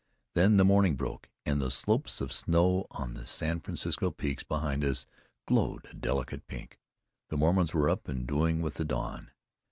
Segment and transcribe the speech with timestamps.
[0.33, 4.83] Then the morning broke, and the slopes of snow on the San Francisco peaks behind
[4.83, 5.05] us
[5.47, 6.79] glowed a delicate pink.
[7.29, 9.29] The Mormons were up and doing with the dawn.